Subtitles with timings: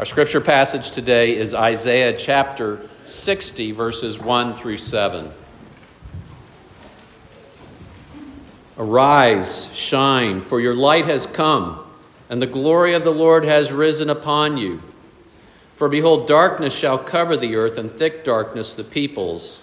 [0.00, 5.30] Our scripture passage today is Isaiah chapter 60, verses 1 through 7.
[8.78, 11.84] Arise, shine, for your light has come,
[12.30, 14.80] and the glory of the Lord has risen upon you.
[15.76, 19.62] For behold, darkness shall cover the earth, and thick darkness the peoples.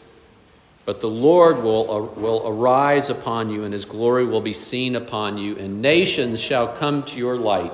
[0.85, 4.95] But the Lord will, uh, will arise upon you, and his glory will be seen
[4.95, 7.73] upon you, and nations shall come to your light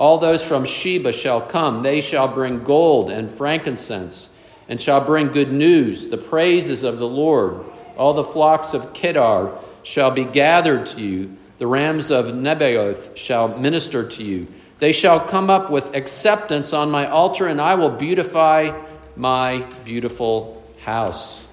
[0.00, 1.82] all those from Sheba shall come.
[1.82, 4.30] They shall bring gold and frankincense,
[4.66, 7.62] and shall bring good news, the praises of the Lord.
[7.98, 11.36] All the flocks of Kedar shall be gathered to you.
[11.58, 14.46] The rams of Nebaioth shall minister to you.
[14.78, 18.72] They shall come up with acceptance on my altar, and I will beautify
[19.16, 21.46] my beautiful house.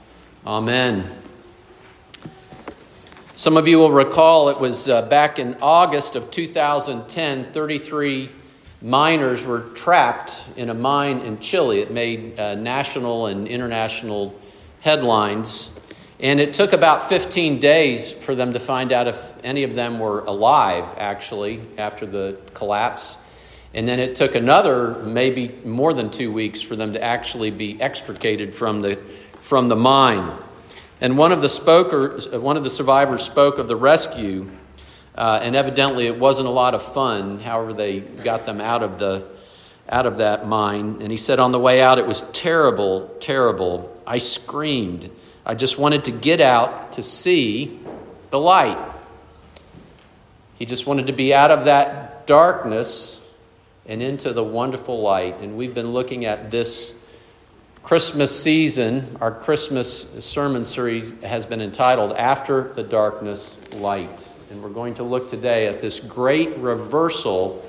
[0.46, 1.04] Amen.
[3.36, 8.32] Some of you will recall it was uh, back in August of 2010, 33
[8.82, 11.80] miners were trapped in a mine in Chile.
[11.80, 14.36] It made uh, national and international
[14.82, 15.72] headlines.
[16.20, 20.00] And it took about 15 days for them to find out if any of them
[20.00, 23.18] were alive, actually, after the collapse.
[23.74, 27.80] And then it took another, maybe more than two weeks, for them to actually be
[27.80, 28.98] extricated from the,
[29.42, 30.36] from the mine.
[31.00, 34.50] And one of the spokers, one of the survivors spoke of the rescue,
[35.18, 37.40] uh, and evidently it wasn't a lot of fun.
[37.40, 39.26] However, they got them out of the
[39.90, 40.98] out of that mine.
[41.02, 44.02] And he said, on the way out, it was terrible, terrible.
[44.06, 45.10] I screamed.
[45.46, 47.80] I just wanted to get out to see
[48.30, 48.78] the light.
[50.60, 53.22] He just wanted to be out of that darkness
[53.86, 55.38] and into the wonderful light.
[55.40, 56.94] And we've been looking at this
[57.82, 64.34] Christmas season, our Christmas sermon series has been entitled After the Darkness Light.
[64.50, 67.68] And we're going to look today at this great reversal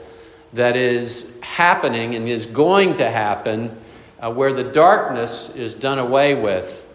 [0.53, 3.77] that is happening and is going to happen
[4.21, 6.87] uh, where the darkness is done away with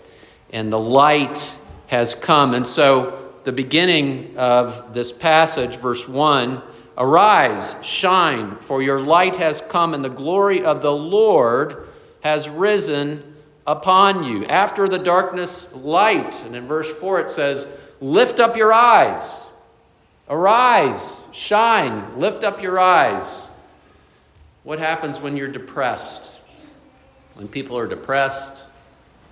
[0.52, 1.54] and the light
[1.88, 2.54] has come.
[2.54, 6.62] And so, the beginning of this passage, verse 1
[6.98, 11.88] Arise, shine, for your light has come, and the glory of the Lord
[12.22, 13.36] has risen
[13.68, 14.46] upon you.
[14.46, 16.46] After the darkness, light.
[16.46, 17.68] And in verse 4 it says,
[18.00, 19.50] Lift up your eyes.
[20.30, 23.50] Arise, shine, lift up your eyes.
[24.64, 26.42] What happens when you're depressed?
[27.36, 28.66] When people are depressed,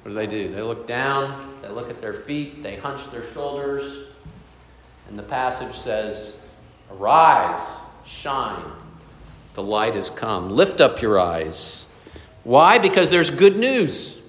[0.01, 0.51] what do they do?
[0.51, 4.07] They look down, they look at their feet, they hunch their shoulders,
[5.07, 6.39] and the passage says,
[6.91, 8.63] Arise, shine,
[9.53, 10.49] the light has come.
[10.49, 11.85] Lift up your eyes.
[12.43, 12.79] Why?
[12.79, 14.20] Because there's good news.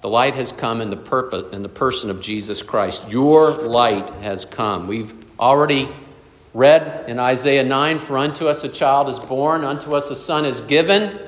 [0.00, 3.08] The light has come in the purpose in the person of Jesus Christ.
[3.08, 4.86] Your light has come.
[4.86, 5.90] We've already
[6.54, 10.46] read in Isaiah 9 For unto us a child is born, unto us a son
[10.46, 11.18] is given,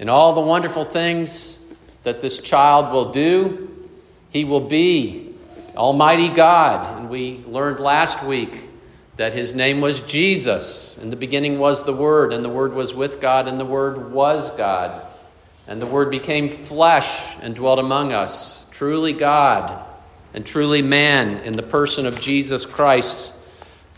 [0.00, 1.58] and all the wonderful things
[2.02, 3.88] that this child will do,
[4.30, 5.34] he will be
[5.76, 6.98] Almighty God.
[6.98, 8.68] And we learned last week
[9.16, 10.98] that his name was Jesus.
[10.98, 14.12] In the beginning was the Word, and the Word was with God, and the Word
[14.12, 15.06] was God.
[15.68, 19.84] And the Word became flesh and dwelt among us, truly God
[20.36, 23.32] and truly man in the person of Jesus Christ,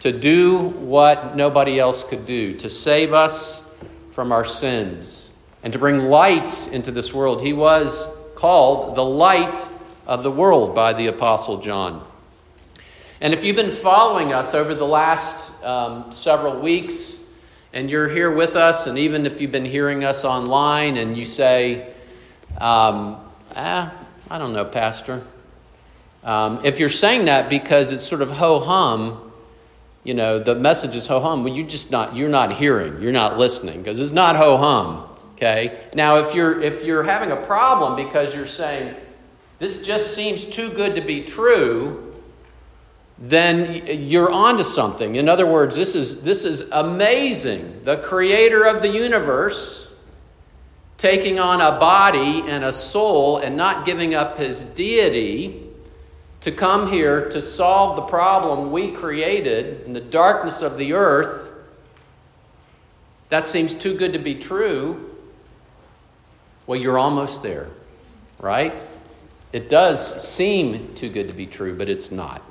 [0.00, 3.60] to do what nobody else could do, to save us
[4.12, 5.32] from our sins,
[5.64, 7.42] and to bring light into this world.
[7.42, 9.58] He was called the light
[10.06, 12.06] of the world by the Apostle John.
[13.20, 17.17] And if you've been following us over the last um, several weeks
[17.78, 21.24] and you're here with us, and even if you've been hearing us online and you
[21.24, 21.82] say,
[22.60, 23.20] um,
[23.54, 23.94] ah,
[24.28, 25.22] I don't know, Pastor.
[26.24, 29.30] Um, if you're saying that because it's sort of ho hum,
[30.02, 33.12] you know, the message is ho hum, well, you just not, you're not hearing, you're
[33.12, 35.08] not listening because it's not ho hum.
[35.36, 35.80] Okay.
[35.94, 38.96] Now, if you're if you're having a problem because you're saying
[39.60, 42.07] this just seems too good to be true,
[43.20, 45.16] then you're onto something.
[45.16, 47.80] In other words, this is, this is amazing.
[47.84, 49.90] The creator of the universe
[50.98, 55.64] taking on a body and a soul and not giving up his deity
[56.40, 61.50] to come here to solve the problem we created in the darkness of the earth
[63.28, 65.14] That seems too good to be true.
[66.66, 67.68] Well, you're almost there,
[68.38, 68.74] right?
[69.52, 72.42] It does seem too good to be true, but it's not.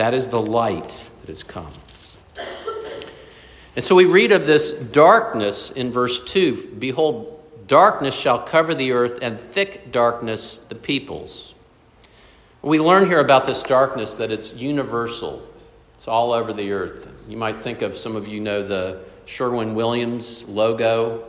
[0.00, 1.70] That is the light that has come.
[3.76, 8.92] And so we read of this darkness in verse 2 Behold, darkness shall cover the
[8.92, 11.54] earth, and thick darkness the peoples.
[12.62, 15.46] We learn here about this darkness that it's universal,
[15.96, 17.06] it's all over the earth.
[17.28, 21.26] You might think of some of you know the Sherwin Williams logo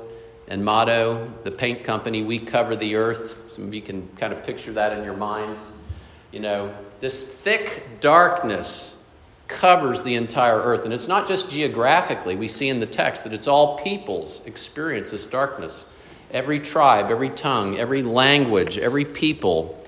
[0.48, 3.38] and motto, the paint company, we cover the earth.
[3.50, 5.60] Some of you can kind of picture that in your minds.
[6.32, 8.98] You know, this thick darkness
[9.48, 10.86] covers the entire earth.
[10.86, 15.12] And it's not just geographically, we see in the text that it's all peoples experience
[15.12, 15.86] this darkness.
[16.32, 19.84] Every tribe, every tongue, every language, every people.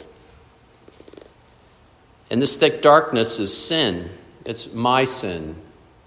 [2.30, 4.09] And this thick darkness is sin.
[4.45, 5.56] It's my sin.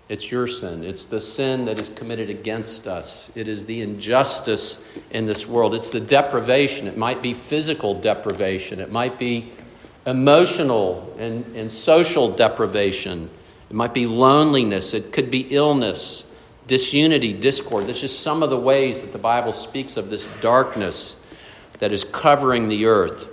[0.09, 0.85] It's your sin.
[0.85, 3.33] It's the sin that is committed against us.
[3.35, 5.75] It is the injustice in this world.
[5.75, 6.87] It's the deprivation.
[6.87, 8.79] It might be physical deprivation.
[8.79, 9.53] It might be
[10.07, 13.29] emotional and, and social deprivation.
[13.69, 14.95] It might be loneliness.
[14.95, 16.25] It could be illness,
[16.69, 17.85] disunity, discord.
[17.85, 21.17] That's just some of the ways that the Bible speaks of this darkness
[21.81, 23.29] that is covering the earth.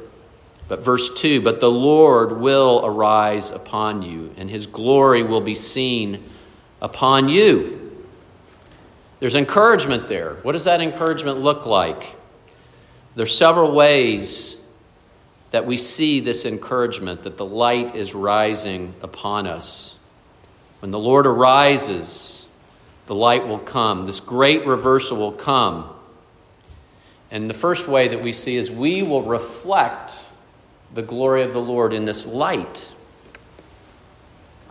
[0.68, 5.56] But verse 2 But the Lord will arise upon you, and his glory will be
[5.56, 6.24] seen
[6.81, 7.80] upon you.
[9.19, 10.36] There's encouragement there.
[10.42, 12.16] What does that encouragement look like?
[13.16, 14.58] There's several ways
[15.54, 19.96] that we see this encouragement that the light is rising upon us.
[20.80, 22.44] When the Lord arises,
[23.06, 24.08] the light will come.
[24.08, 25.94] This great reversal will come.
[27.30, 30.18] And the first way that we see is we will reflect
[30.92, 32.92] the glory of the Lord in this light.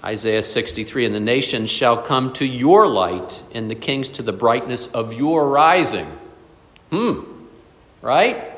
[0.03, 4.33] Isaiah 63 And the nations shall come to your light, and the kings to the
[4.33, 6.11] brightness of your rising.
[6.91, 7.21] Hmm,
[8.01, 8.52] right?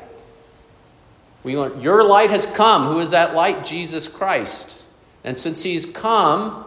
[1.45, 2.87] We learn, your light has come.
[2.87, 3.63] Who is that light?
[3.63, 4.83] Jesus Christ.
[5.23, 6.65] And since he's come,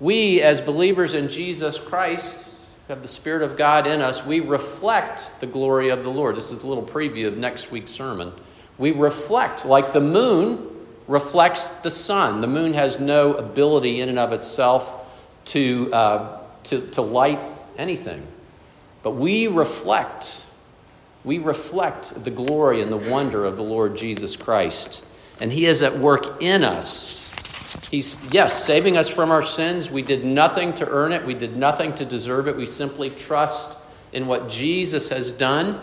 [0.00, 2.58] we as believers in Jesus Christ
[2.88, 4.24] have the Spirit of God in us.
[4.24, 6.34] We reflect the glory of the Lord.
[6.34, 8.32] This is a little preview of next week's sermon.
[8.78, 10.66] We reflect like the moon
[11.06, 12.40] reflects the sun.
[12.40, 14.94] The moon has no ability in and of itself
[15.46, 17.40] to, uh, to, to light
[17.76, 18.26] anything.
[19.02, 20.45] But we reflect,
[21.26, 25.04] we reflect the glory and the wonder of the Lord Jesus Christ.
[25.40, 27.28] And He is at work in us.
[27.90, 29.90] He's, yes, saving us from our sins.
[29.90, 32.56] We did nothing to earn it, we did nothing to deserve it.
[32.56, 33.76] We simply trust
[34.12, 35.80] in what Jesus has done.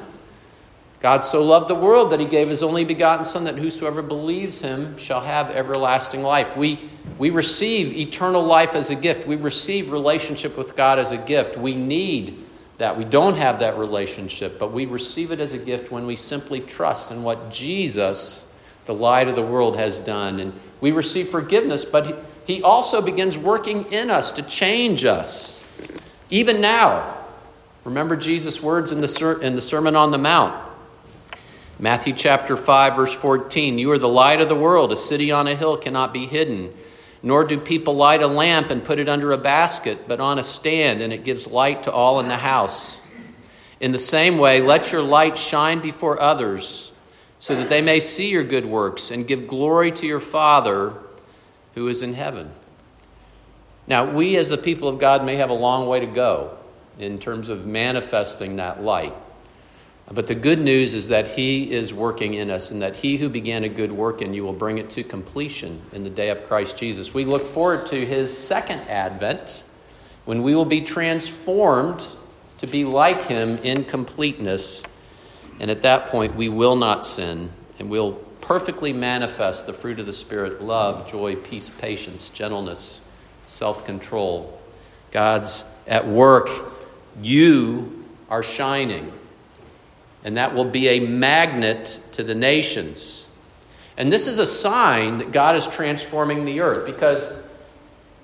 [1.01, 4.61] God so loved the world that he gave his only begotten Son, that whosoever believes
[4.61, 6.55] him shall have everlasting life.
[6.55, 9.27] We, we receive eternal life as a gift.
[9.27, 11.57] We receive relationship with God as a gift.
[11.57, 12.45] We need
[12.77, 12.97] that.
[12.97, 16.59] We don't have that relationship, but we receive it as a gift when we simply
[16.59, 18.45] trust in what Jesus,
[18.85, 20.39] the light of the world, has done.
[20.39, 25.59] And we receive forgiveness, but he, also begins working in us to change us.
[26.29, 27.17] Even now,
[27.83, 30.71] remember Jesus' words in the, ser- in the Sermon on the Mount.
[31.79, 34.91] Matthew chapter 5, verse 14 You are the light of the world.
[34.91, 36.73] A city on a hill cannot be hidden.
[37.25, 40.43] Nor do people light a lamp and put it under a basket, but on a
[40.43, 42.97] stand, and it gives light to all in the house.
[43.79, 46.91] In the same way, let your light shine before others,
[47.39, 50.97] so that they may see your good works and give glory to your Father
[51.75, 52.51] who is in heaven.
[53.87, 56.57] Now, we as the people of God may have a long way to go
[56.99, 59.13] in terms of manifesting that light.
[60.11, 63.29] But the good news is that He is working in us, and that He who
[63.29, 66.45] began a good work in you will bring it to completion in the day of
[66.45, 67.13] Christ Jesus.
[67.13, 69.63] We look forward to His second advent
[70.25, 72.05] when we will be transformed
[72.57, 74.83] to be like Him in completeness.
[75.59, 80.05] And at that point, we will not sin, and we'll perfectly manifest the fruit of
[80.05, 82.99] the Spirit love, joy, peace, patience, gentleness,
[83.45, 84.59] self control.
[85.11, 86.49] God's at work.
[87.21, 89.13] You are shining
[90.23, 93.27] and that will be a magnet to the nations.
[93.97, 97.31] And this is a sign that God is transforming the earth because,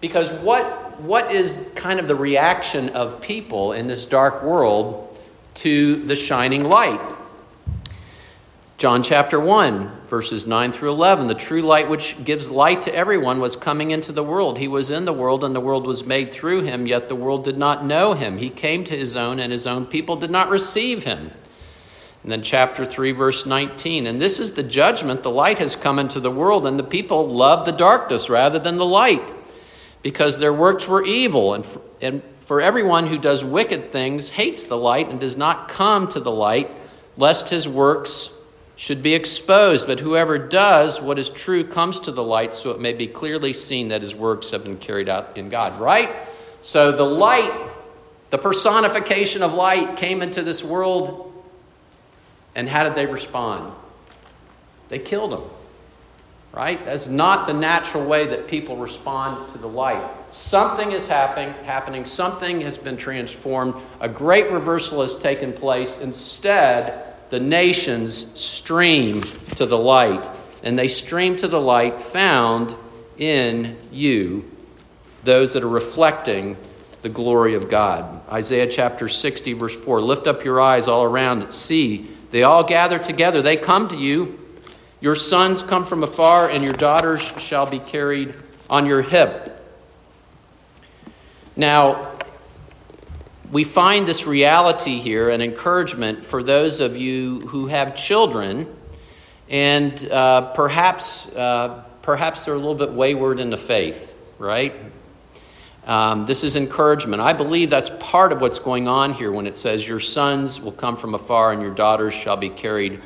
[0.02, 5.20] because what, what is kind of the reaction of people in this dark world
[5.56, 7.02] to the shining light?
[8.80, 11.28] John chapter 1, verses 9 through 11.
[11.28, 14.58] The true light which gives light to everyone was coming into the world.
[14.58, 17.44] He was in the world, and the world was made through him, yet the world
[17.44, 18.38] did not know him.
[18.38, 21.32] He came to his own, and his own people did not receive him.
[22.30, 24.06] And then chapter 3, verse 19.
[24.06, 25.24] And this is the judgment.
[25.24, 28.78] The light has come into the world, and the people love the darkness rather than
[28.78, 29.24] the light,
[30.04, 31.56] because their works were evil.
[31.56, 31.66] And,
[32.00, 36.20] and For everyone who does wicked things hates the light and does not come to
[36.20, 36.70] the light,
[37.18, 38.30] lest his works
[38.76, 39.88] should be exposed.
[39.88, 43.54] But whoever does what is true comes to the light, so it may be clearly
[43.54, 45.80] seen that his works have been carried out in God.
[45.80, 46.12] Right?
[46.62, 47.72] So the light,
[48.30, 51.26] the personification of light, came into this world.
[52.60, 53.72] And how did they respond?
[54.90, 55.44] They killed him.
[56.52, 56.84] Right?
[56.84, 60.06] That's not the natural way that people respond to the light.
[60.30, 63.76] Something is happening, happening, something has been transformed.
[64.02, 66.00] A great reversal has taken place.
[66.00, 69.22] Instead, the nations stream
[69.56, 70.28] to the light,
[70.62, 72.76] and they stream to the light found
[73.18, 74.52] in you,
[75.24, 76.58] those that are reflecting
[77.04, 78.22] the glory of God.
[78.30, 82.18] Isaiah chapter 60, verse 4 Lift up your eyes all around and see.
[82.32, 83.42] They all gather together.
[83.42, 84.40] They come to you.
[85.02, 88.36] Your sons come from afar, and your daughters shall be carried
[88.70, 89.56] on your hip.
[91.56, 92.20] Now,
[93.52, 98.68] we find this reality here an encouragement for those of you who have children
[99.50, 104.76] and uh, perhaps uh, perhaps they're a little bit wayward in the faith right
[105.90, 109.58] um, this is encouragement i believe that's part of what's going on here when it
[109.58, 113.02] says your sons will come from afar and your daughters shall be carried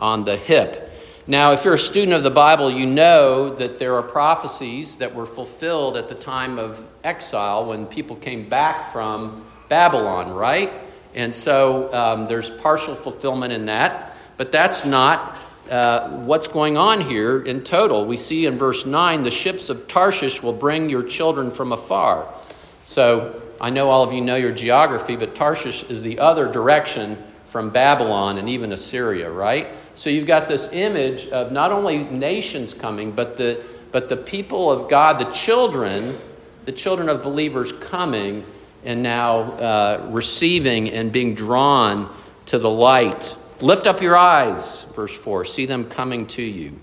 [0.00, 0.90] on the hip
[1.26, 5.14] now if you're a student of the bible you know that there are prophecies that
[5.14, 10.72] were fulfilled at the time of exile when people came back from Babylon, right?
[11.14, 15.36] And so um, there's partial fulfillment in that, but that's not
[15.70, 18.04] uh, what's going on here in total.
[18.04, 22.32] We see in verse 9 the ships of Tarshish will bring your children from afar.
[22.84, 27.22] So I know all of you know your geography, but Tarshish is the other direction
[27.46, 29.68] from Babylon and even Assyria, right?
[29.94, 34.70] So you've got this image of not only nations coming, but the, but the people
[34.70, 36.18] of God, the children,
[36.66, 38.44] the children of believers coming
[38.84, 42.14] and now uh, receiving and being drawn
[42.46, 43.34] to the light.
[43.60, 46.78] Lift up your eyes, verse 4, see them coming to you.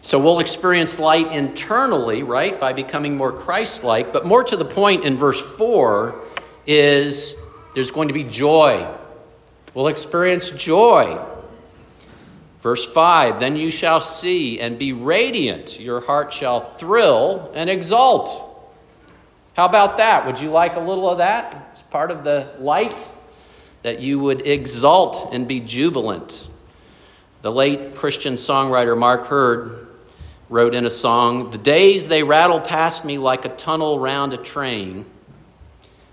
[0.00, 4.12] So we'll experience light internally, right, by becoming more Christ like.
[4.12, 6.20] But more to the point in verse 4
[6.66, 7.36] is
[7.74, 8.88] there's going to be joy.
[9.74, 11.20] We'll experience joy.
[12.62, 18.48] Verse 5 Then you shall see and be radiant, your heart shall thrill and exult.
[19.54, 20.26] How about that?
[20.26, 21.70] Would you like a little of that?
[21.72, 23.08] It's part of the light
[23.82, 26.46] that you would exult and be jubilant.
[27.42, 29.88] The late Christian songwriter Mark Heard
[30.48, 34.36] wrote in a song The days they rattle past me like a tunnel round a
[34.36, 35.04] train.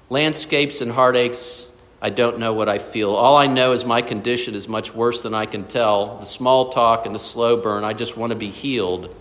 [0.09, 1.67] Landscapes and heartaches,
[2.01, 3.11] I don't know what I feel.
[3.11, 6.17] All I know is my condition is much worse than I can tell.
[6.17, 9.13] The small talk and the slow burn, I just want to be healed.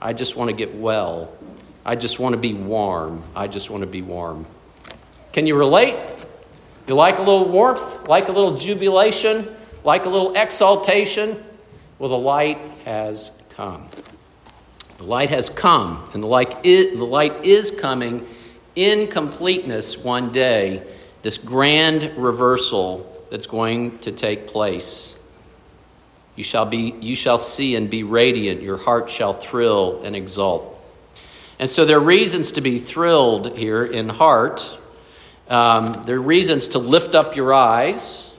[0.00, 1.32] I just want to get well.
[1.84, 3.24] I just want to be warm.
[3.34, 4.46] I just want to be warm.
[5.32, 5.96] Can you relate?
[6.86, 9.48] You like a little warmth, like a little jubilation,
[9.82, 11.42] like a little exaltation?
[11.98, 13.88] Well, the light has come.
[14.98, 18.26] The light has come, and the light is, the light is coming
[18.76, 20.82] in completeness one day.
[21.22, 25.18] This grand reversal that's going to take place.
[26.36, 28.62] You shall, be, you shall see and be radiant.
[28.62, 30.72] Your heart shall thrill and exult.
[31.58, 34.78] And so there are reasons to be thrilled here in heart.
[35.48, 38.32] Um, there are reasons to lift up your eyes.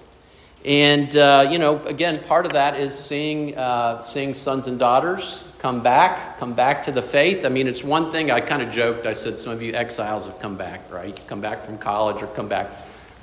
[0.66, 5.46] And, uh, you know, again, part of that is seeing, uh, seeing sons and daughters
[5.60, 7.46] come back, come back to the faith.
[7.46, 10.26] I mean, it's one thing, I kind of joked, I said some of you exiles
[10.26, 11.18] have come back, right?
[11.28, 12.70] Come back from college or come back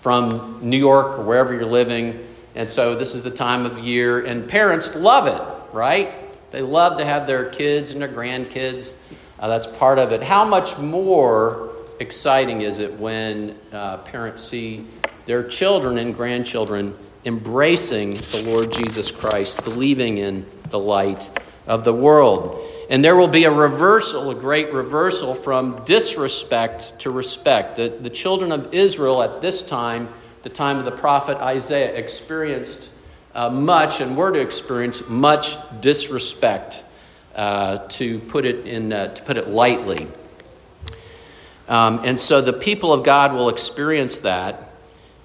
[0.01, 2.27] from New York or wherever you're living.
[2.55, 6.15] And so this is the time of year, and parents love it, right?
[6.51, 8.97] They love to have their kids and their grandkids
[9.39, 10.23] uh, that's part of it.
[10.23, 14.87] How much more exciting is it when uh, parents see
[15.27, 21.31] their children and grandchildren embracing the Lord Jesus Christ, believing in the light
[21.67, 22.61] of the world?
[22.91, 27.77] And there will be a reversal, a great reversal from disrespect to respect.
[27.77, 30.09] The, the children of Israel at this time,
[30.43, 32.93] the time of the prophet Isaiah, experienced
[33.35, 36.85] uh, much and were to experience much disrespect
[37.35, 40.09] uh, to put it in uh, to put it lightly.
[41.69, 44.71] Um, and so the people of God will experience that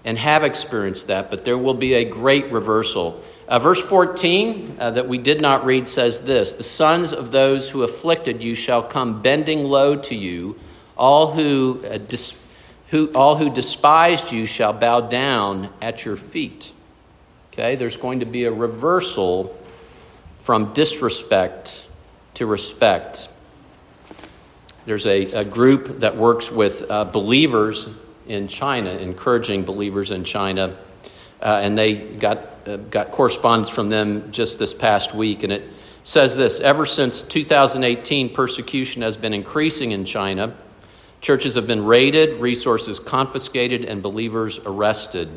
[0.06, 3.22] and have experienced that, but there will be a great reversal.
[3.48, 7.70] Uh, verse 14 uh, that we did not read says this The sons of those
[7.70, 10.58] who afflicted you shall come bending low to you.
[10.96, 12.40] All who, uh, dis-
[12.90, 16.74] who, all who despised you shall bow down at your feet.
[17.52, 19.58] Okay, there's going to be a reversal
[20.40, 21.86] from disrespect
[22.36, 23.30] to respect.
[24.86, 27.90] There's a, a group that works with uh, believers
[28.28, 30.78] in China, encouraging believers in China,
[31.42, 35.64] uh, and they got uh, got correspondence from them just this past week, and it
[36.04, 40.56] says this: Ever since 2018, persecution has been increasing in China.
[41.22, 45.30] Churches have been raided, resources confiscated, and believers arrested.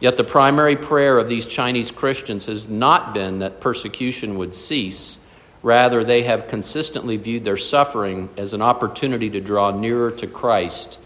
[0.00, 5.18] Yet the primary prayer of these Chinese Christians has not been that persecution would cease.
[5.62, 10.98] Rather, they have consistently viewed their suffering as an opportunity to draw nearer to Christ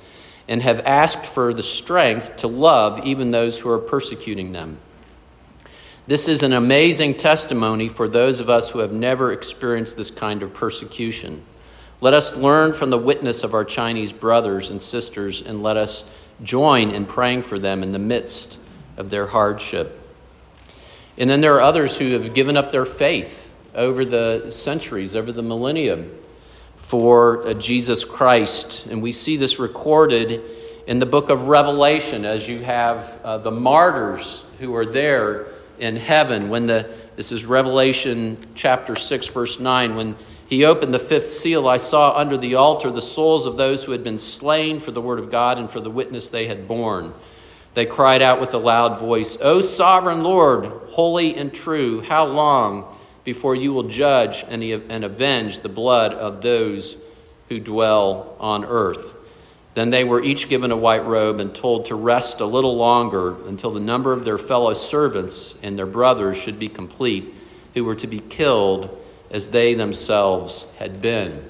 [0.46, 4.78] and have asked for the strength to love even those who are persecuting them.
[6.06, 10.42] This is an amazing testimony for those of us who have never experienced this kind
[10.42, 11.42] of persecution.
[12.00, 16.04] Let us learn from the witness of our Chinese brothers and sisters and let us
[16.42, 18.58] join in praying for them in the midst
[18.96, 19.98] of their hardship.
[21.16, 25.32] And then there are others who have given up their faith over the centuries, over
[25.32, 26.10] the millennium,
[26.76, 28.86] for uh, Jesus Christ.
[28.86, 30.42] And we see this recorded
[30.86, 35.46] in the book of Revelation as you have uh, the martyrs who are there
[35.78, 36.48] in heaven.
[36.48, 40.16] When the this is Revelation chapter 6 verse 9 when
[40.48, 43.92] he opened the fifth seal I saw under the altar the souls of those who
[43.92, 47.12] had been slain for the word of God and for the witness they had borne.
[47.74, 52.96] They cried out with a loud voice, O sovereign Lord, holy and true, how long
[53.24, 56.96] before you will judge and, and avenge the blood of those
[57.48, 59.14] who dwell on earth?
[59.74, 63.36] Then they were each given a white robe and told to rest a little longer
[63.46, 67.34] until the number of their fellow servants and their brothers should be complete,
[67.74, 68.98] who were to be killed
[69.30, 71.42] as they themselves had been.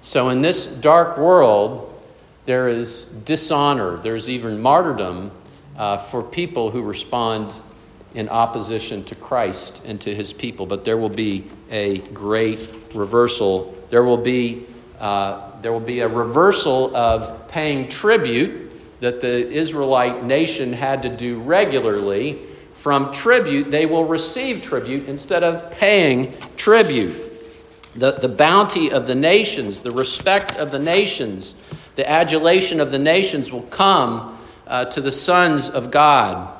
[0.00, 1.86] So, in this dark world,
[2.46, 5.30] there is dishonor, there's even martyrdom
[5.76, 7.54] uh, for people who respond
[8.14, 10.66] in opposition to Christ and to his people.
[10.66, 13.74] But there will be a great reversal.
[13.90, 14.66] There will be,
[14.98, 21.08] uh, there will be a reversal of paying tribute that the Israelite nation had to
[21.08, 22.38] do regularly.
[22.74, 27.26] From tribute, they will receive tribute instead of paying tribute.
[27.94, 31.54] The, the bounty of the nations, the respect of the nations,
[31.96, 36.59] the adulation of the nations will come uh, to the sons of God.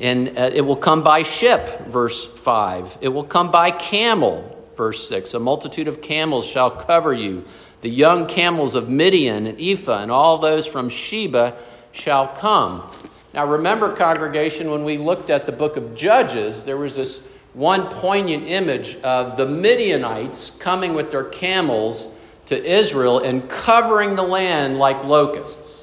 [0.00, 2.98] And uh, it will come by ship, verse 5.
[3.00, 5.34] It will come by camel, verse 6.
[5.34, 7.44] A multitude of camels shall cover you.
[7.80, 11.56] The young camels of Midian and Ephah and all those from Sheba
[11.92, 12.90] shall come.
[13.34, 17.86] Now, remember, congregation, when we looked at the book of Judges, there was this one
[17.86, 22.14] poignant image of the Midianites coming with their camels
[22.46, 25.78] to Israel and covering the land like locusts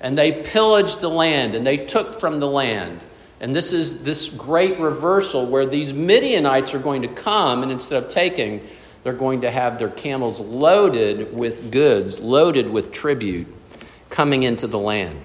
[0.00, 3.00] and they pillaged the land and they took from the land.
[3.40, 8.02] And this is this great reversal where these Midianites are going to come, and instead
[8.02, 8.66] of taking,
[9.02, 13.46] they're going to have their camels loaded with goods, loaded with tribute,
[14.08, 15.20] coming into the land.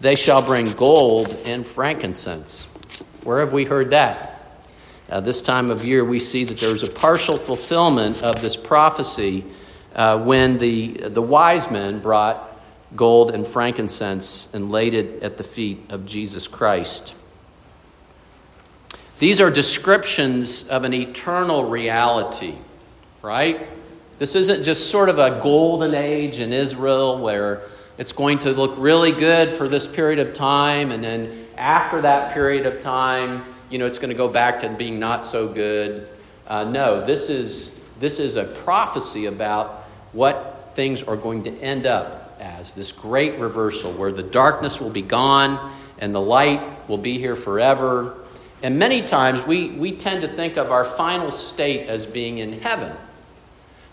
[0.00, 2.66] They shall bring gold and frankincense.
[3.22, 4.62] Where have we heard that?
[5.08, 9.44] Uh, this time of year, we see that there's a partial fulfillment of this prophecy
[9.94, 12.51] uh, when the, the wise men brought
[12.96, 17.14] gold and frankincense and laid it at the feet of Jesus Christ.
[19.18, 22.54] These are descriptions of an eternal reality,
[23.22, 23.68] right?
[24.18, 27.62] This isn't just sort of a golden age in Israel where
[27.98, 32.32] it's going to look really good for this period of time, and then after that
[32.32, 36.08] period of time, you know, it's going to go back to being not so good.
[36.46, 41.86] Uh, no, this is, this is a prophecy about what things are going to end
[41.86, 46.98] up as this great reversal where the darkness will be gone and the light will
[46.98, 48.16] be here forever.
[48.62, 52.60] And many times we, we tend to think of our final state as being in
[52.60, 52.92] heaven.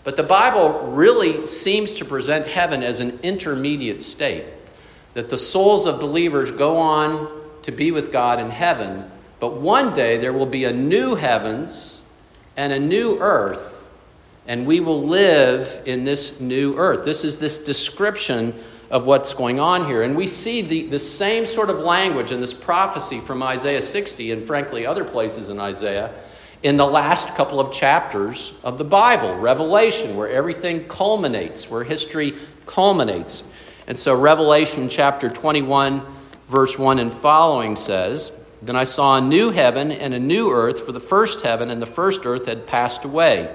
[0.02, 4.44] But the Bible really seems to present heaven as an intermediate state.
[5.14, 7.30] That the souls of believers go on
[7.62, 12.02] to be with God in heaven, but one day there will be a new heavens
[12.56, 13.79] and a new earth
[14.46, 17.04] and we will live in this new earth.
[17.04, 18.54] This is this description
[18.90, 20.02] of what's going on here.
[20.02, 24.32] And we see the, the same sort of language in this prophecy from Isaiah 60
[24.32, 26.12] and, frankly, other places in Isaiah
[26.62, 32.34] in the last couple of chapters of the Bible, Revelation, where everything culminates, where history
[32.66, 33.44] culminates.
[33.86, 36.02] And so, Revelation chapter 21,
[36.48, 40.84] verse 1 and following says, Then I saw a new heaven and a new earth,
[40.84, 43.54] for the first heaven and the first earth had passed away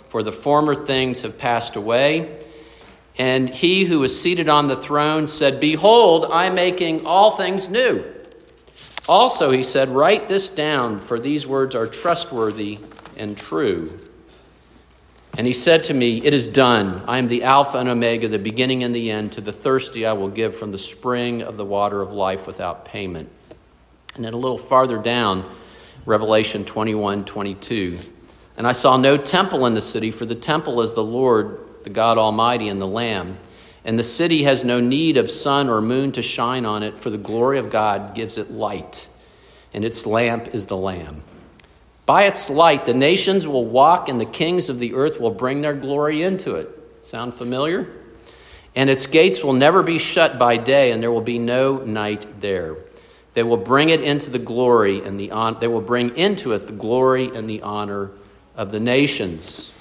[0.11, 2.37] for the former things have passed away.
[3.17, 7.69] And he who was seated on the throne said, Behold, I am making all things
[7.69, 8.03] new.
[9.07, 12.77] Also, he said, Write this down, for these words are trustworthy
[13.15, 13.97] and true.
[15.37, 17.03] And he said to me, It is done.
[17.07, 19.31] I am the Alpha and Omega, the beginning and the end.
[19.33, 22.83] To the thirsty I will give from the spring of the water of life without
[22.83, 23.29] payment.
[24.15, 25.49] And then a little farther down,
[26.05, 27.97] Revelation 21 22.
[28.57, 31.89] And I saw no temple in the city, for the temple is the Lord, the
[31.89, 33.37] God Almighty, and the Lamb.
[33.83, 37.09] And the city has no need of sun or moon to shine on it, for
[37.09, 39.07] the glory of God gives it light,
[39.73, 41.23] and its lamp is the Lamb.
[42.05, 45.61] By its light, the nations will walk, and the kings of the earth will bring
[45.61, 46.69] their glory into it.
[47.01, 47.89] Sound familiar?
[48.75, 52.41] And its gates will never be shut by day, and there will be no night
[52.41, 52.75] there.
[53.33, 56.67] They will bring it into the glory and the on- they will bring into it
[56.67, 58.11] the glory and the honor
[58.61, 59.77] of the nations.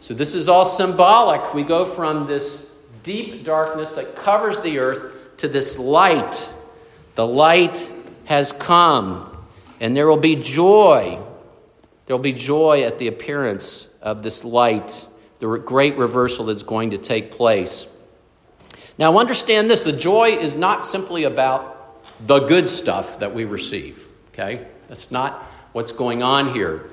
[0.00, 1.54] So this is all symbolic.
[1.54, 2.70] We go from this
[3.02, 6.52] deep darkness that covers the earth to this light.
[7.14, 7.92] The light
[8.24, 9.46] has come,
[9.80, 11.20] and there will be joy
[12.06, 15.06] there will be joy at the appearance of this light,
[15.38, 17.86] the great reversal that's going to take place.
[18.98, 24.06] Now, understand this the joy is not simply about the good stuff that we receive,
[24.32, 24.66] okay?
[24.88, 26.90] That's not what's going on here.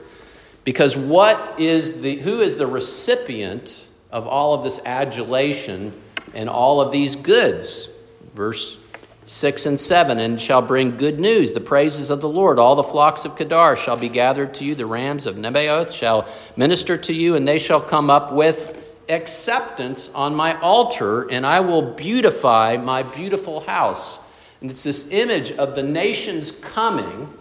[0.64, 6.00] Because what is the, who is the recipient of all of this adulation
[6.34, 7.90] and all of these goods?
[8.36, 8.78] Verse
[9.26, 12.60] 6 and 7 and shall bring good news, the praises of the Lord.
[12.60, 16.28] All the flocks of Kedar shall be gathered to you, the rams of Nebaioth shall
[16.56, 18.78] minister to you, and they shall come up with
[19.10, 24.20] acceptance on my altar, and I will beautify my beautiful house.
[24.62, 27.34] And it's this image of the nations coming,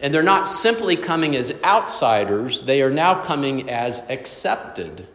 [0.00, 5.06] and they're not simply coming as outsiders, they are now coming as accepted.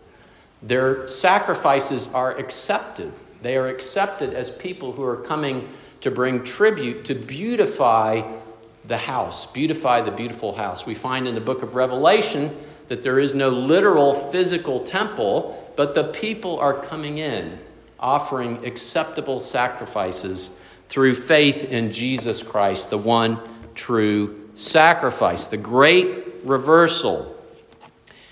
[0.61, 3.13] Their sacrifices are accepted.
[3.41, 5.69] They are accepted as people who are coming
[6.01, 8.21] to bring tribute to beautify
[8.83, 10.85] the house, beautify the beautiful house.
[10.85, 12.55] We find in the book of Revelation
[12.87, 17.57] that there is no literal physical temple, but the people are coming in,
[17.99, 20.51] offering acceptable sacrifices
[20.89, 23.39] through faith in Jesus Christ, the one
[23.73, 27.35] true sacrifice, the great reversal.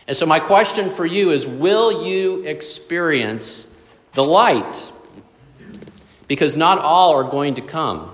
[0.08, 3.74] And so, my question for you is Will you experience
[4.14, 4.92] the light?
[6.28, 8.12] because not all are going to come.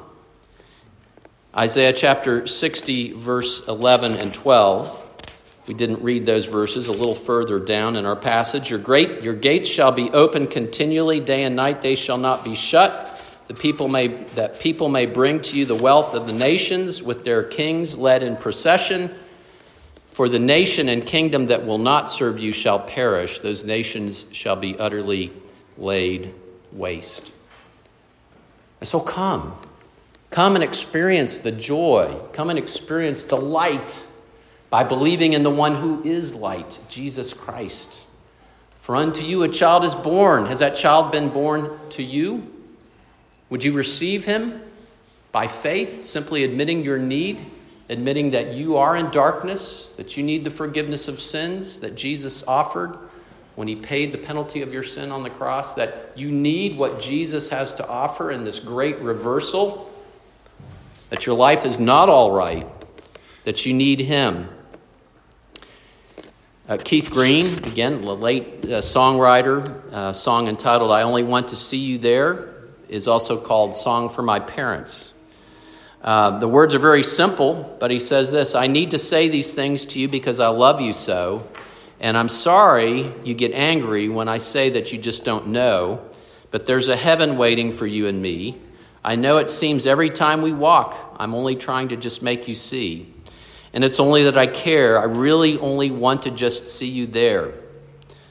[1.55, 5.05] Isaiah chapter 60, verse 11 and 12.
[5.67, 8.71] We didn't read those verses a little further down in our passage.
[8.71, 12.55] Your great your gates shall be open continually, day and night they shall not be
[12.55, 13.08] shut.
[13.49, 17.23] The people may that people may bring to you the wealth of the nations with
[17.23, 19.09] their kings led in procession.
[20.11, 23.39] For the nation and kingdom that will not serve you shall perish.
[23.39, 25.33] Those nations shall be utterly
[25.79, 26.31] laid
[26.71, 27.31] waste.
[28.81, 29.55] And so come.
[30.29, 32.19] Come and experience the joy.
[32.33, 34.05] Come and experience the light
[34.69, 38.05] by believing in the one who is light, Jesus Christ.
[38.79, 40.45] For unto you a child is born.
[40.45, 42.58] Has that child been born to you?
[43.49, 44.61] Would you receive him
[45.31, 47.45] by faith, simply admitting your need,
[47.89, 52.43] admitting that you are in darkness, that you need the forgiveness of sins that Jesus
[52.47, 52.97] offered?
[53.59, 57.01] when he paid the penalty of your sin on the cross, that you need what
[57.01, 59.93] Jesus has to offer in this great reversal,
[61.09, 62.65] that your life is not all right,
[63.43, 64.47] that you need him.
[66.69, 71.57] Uh, Keith Green, again, a late uh, songwriter, uh, song entitled I Only Want to
[71.57, 72.58] See You There,
[72.89, 75.13] is also called Song for My Parents.
[76.01, 79.53] Uh, the words are very simple, but he says this I need to say these
[79.53, 81.47] things to you because I love you so.
[81.99, 86.01] And I'm sorry you get angry when I say that you just don't know,
[86.49, 88.57] but there's a heaven waiting for you and me.
[89.03, 92.55] I know it seems every time we walk, I'm only trying to just make you
[92.55, 93.13] see.
[93.73, 94.99] And it's only that I care.
[94.99, 97.53] I really only want to just see you there.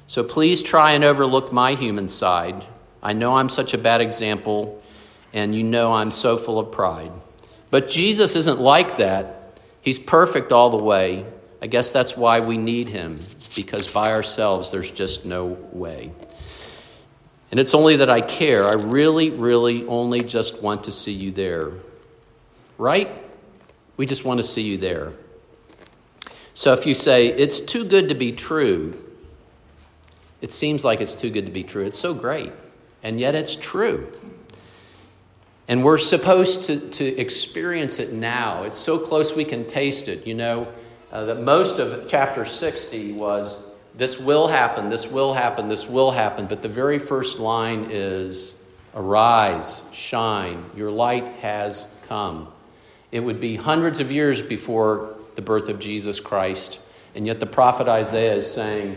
[0.07, 2.65] So please try and overlook my human side.
[3.03, 4.83] I know I'm such a bad example,
[5.33, 7.13] and you know I'm so full of pride.
[7.71, 9.59] But Jesus isn't like that.
[9.83, 11.27] He's perfect all the way.
[11.61, 13.19] I guess that's why we need him
[13.55, 16.13] because by ourselves there's just no way.
[17.51, 18.65] And it's only that I care.
[18.65, 21.73] I really, really only just want to see you there.
[22.77, 23.09] Right?
[23.97, 25.13] We just want to see you there.
[26.55, 29.03] So if you say, it's too good to be true,
[30.41, 31.85] It seems like it's too good to be true.
[31.85, 32.53] It's so great.
[33.03, 34.13] And yet it's true.
[35.69, 38.63] And we're supposed to, to experience it now.
[38.63, 40.27] It's so close we can taste it.
[40.27, 40.69] You know,
[41.13, 46.13] uh, that most of chapter 60 was this will happen, this will happen, this will
[46.13, 46.47] happen.
[46.47, 48.55] But the very first line is
[48.95, 52.49] Arise, shine, your light has come.
[53.13, 56.81] It would be hundreds of years before the birth of Jesus Christ.
[57.15, 58.97] And yet the prophet Isaiah is saying,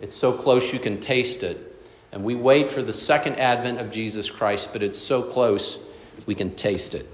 [0.00, 1.71] It's so close you can taste it.
[2.12, 5.78] And we wait for the second advent of Jesus Christ, but it's so close
[6.26, 7.08] we can taste it.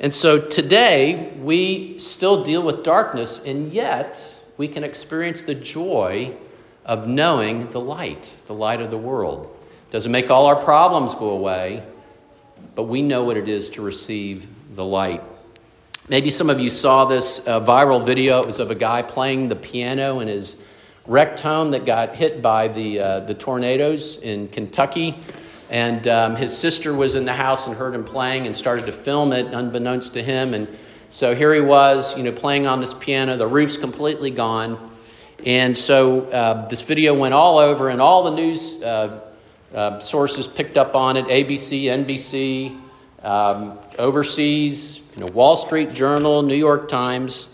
[0.00, 6.34] And so today, we still deal with darkness, and yet we can experience the joy
[6.84, 9.54] of knowing the light, the light of the world.
[9.90, 11.84] Doesn't make all our problems go away,
[12.74, 15.22] but we know what it is to receive the light.
[16.08, 18.40] Maybe some of you saw this uh, viral video.
[18.40, 20.60] It was of a guy playing the piano in his
[21.06, 25.16] wrecked home that got hit by the, uh, the tornadoes in Kentucky.
[25.70, 28.92] And um, his sister was in the house and heard him playing and started to
[28.92, 30.54] film it, unbeknownst to him.
[30.54, 30.68] And
[31.08, 33.36] so here he was, you know, playing on this piano.
[33.36, 34.90] The roof's completely gone.
[35.44, 39.20] And so uh, this video went all over, and all the news uh,
[39.74, 42.80] uh, sources picked up on it ABC, NBC,
[43.24, 47.48] um, overseas, you know, Wall Street Journal, New York Times.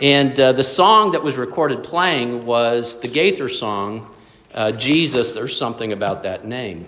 [0.00, 4.08] And uh, the song that was recorded playing was the Gaither song,
[4.54, 6.86] uh, Jesus, There's Something About That Name.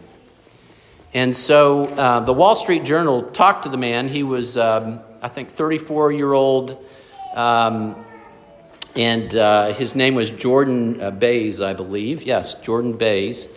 [1.13, 4.07] And so uh, the Wall Street Journal talked to the man.
[4.07, 6.87] He was, um, I think, 34 year old,
[7.35, 7.97] um,
[8.95, 12.23] and uh, his name was Jordan uh, Baize, I believe.
[12.23, 13.49] Yes, Jordan Baize.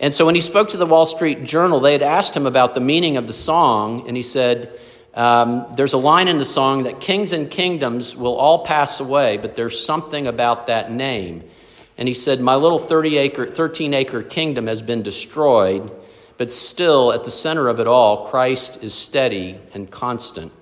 [0.00, 2.72] And so when he spoke to the Wall Street Journal, they had asked him about
[2.72, 4.72] the meaning of the song, and he said,
[5.14, 9.36] um, There's a line in the song that kings and kingdoms will all pass away,
[9.36, 11.44] but there's something about that name.
[11.96, 15.90] And he said, My little 30 acre, 13 acre kingdom has been destroyed
[16.36, 20.52] but still, at the center of it all, Christ is steady and constant.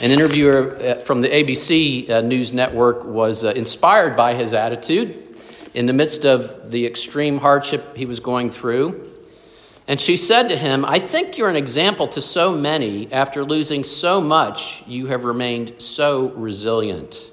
[0.00, 5.36] An interviewer uh, from the ABC uh, News Network was uh, inspired by his attitude
[5.74, 9.10] in the midst of the extreme hardship he was going through.
[9.88, 13.10] And she said to him, I think you're an example to so many.
[13.10, 17.30] After losing so much, you have remained so resilient.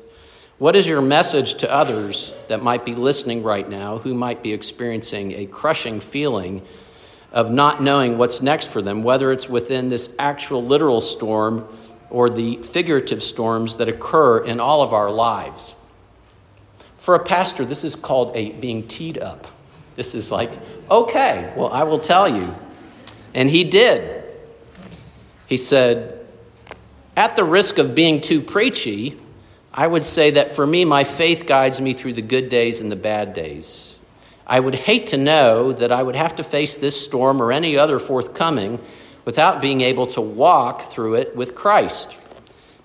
[0.57, 4.53] What is your message to others that might be listening right now who might be
[4.53, 6.61] experiencing a crushing feeling
[7.33, 11.67] of not knowing what's next for them, whether it's within this actual literal storm
[12.09, 15.75] or the figurative storms that occur in all of our lives?
[16.95, 19.47] For a pastor, this is called a being teed up.
[19.95, 20.51] This is like,
[20.91, 22.53] okay, well, I will tell you.
[23.33, 24.23] And he did.
[25.47, 26.25] He said,
[27.15, 29.17] at the risk of being too preachy,
[29.73, 32.91] I would say that for me, my faith guides me through the good days and
[32.91, 33.99] the bad days.
[34.47, 37.77] I would hate to know that I would have to face this storm or any
[37.77, 38.79] other forthcoming
[39.23, 42.15] without being able to walk through it with Christ.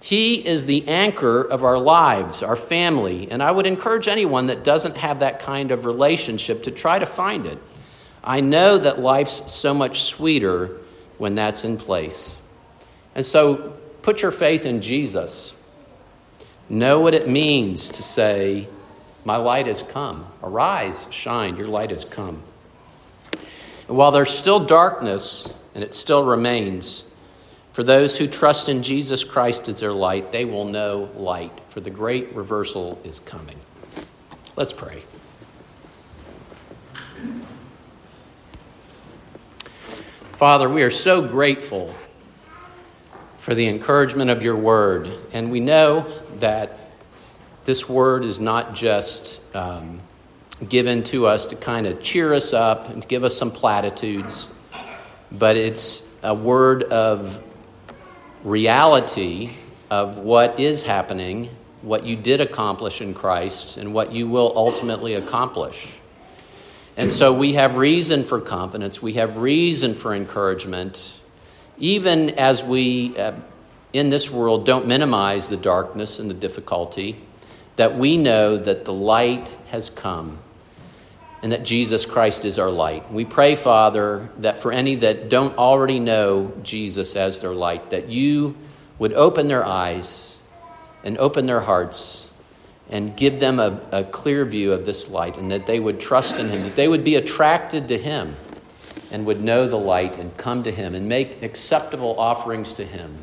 [0.00, 4.64] He is the anchor of our lives, our family, and I would encourage anyone that
[4.64, 7.58] doesn't have that kind of relationship to try to find it.
[8.24, 10.78] I know that life's so much sweeter
[11.18, 12.38] when that's in place.
[13.14, 15.54] And so put your faith in Jesus.
[16.70, 18.68] Know what it means to say,
[19.24, 20.26] My light has come.
[20.42, 22.42] Arise, shine, your light has come.
[23.86, 27.04] And while there's still darkness, and it still remains,
[27.72, 31.80] for those who trust in Jesus Christ as their light, they will know light, for
[31.80, 33.59] the great reversal is coming.
[34.56, 35.04] Let's pray.
[40.33, 41.94] Father, we are so grateful
[43.38, 45.11] for the encouragement of your word.
[45.33, 46.78] And we know that
[47.64, 50.00] this word is not just um,
[50.68, 54.48] given to us to kind of cheer us up and give us some platitudes,
[55.30, 57.42] but it's a word of
[58.44, 59.50] reality
[59.90, 61.50] of what is happening,
[61.83, 65.92] what you did accomplish in Christ, and what you will ultimately accomplish.
[66.96, 71.18] And so we have reason for confidence, we have reason for encouragement.
[71.79, 73.33] Even as we uh,
[73.92, 77.16] in this world don't minimize the darkness and the difficulty,
[77.76, 80.38] that we know that the light has come
[81.42, 83.11] and that Jesus Christ is our light.
[83.12, 88.09] We pray, Father, that for any that don't already know Jesus as their light, that
[88.09, 88.57] you
[88.98, 90.37] would open their eyes
[91.03, 92.29] and open their hearts
[92.90, 96.37] and give them a, a clear view of this light and that they would trust
[96.37, 98.35] in Him, that they would be attracted to Him
[99.11, 103.18] and would know the light and come to him and make acceptable offerings to him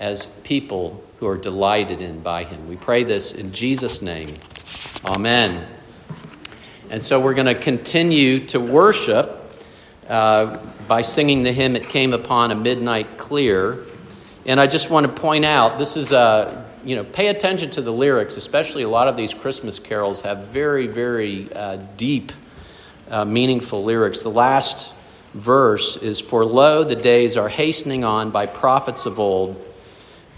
[0.00, 2.68] as people who are delighted in by him.
[2.68, 4.28] We pray this in Jesus' name.
[5.04, 5.66] Amen.
[6.94, 9.52] And so we're going to continue to worship
[10.08, 13.84] uh, by singing the hymn, It Came Upon a Midnight Clear.
[14.46, 17.82] And I just want to point out this is a, you know, pay attention to
[17.82, 22.30] the lyrics, especially a lot of these Christmas carols have very, very uh, deep,
[23.10, 24.22] uh, meaningful lyrics.
[24.22, 24.92] The last
[25.32, 29.56] verse is For lo, the days are hastening on by prophets of old,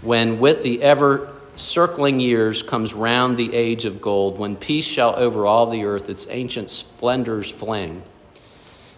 [0.01, 5.15] when with the ever circling years comes round the age of gold, when peace shall
[5.15, 8.03] over all the earth its ancient splendors fling,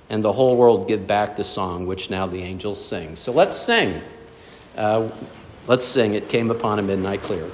[0.09, 3.15] and the whole world give back the song which now the angels sing.
[3.15, 4.01] So let's sing.
[4.75, 5.09] Uh,
[5.67, 6.13] let's sing.
[6.13, 7.49] It came upon a midnight clear.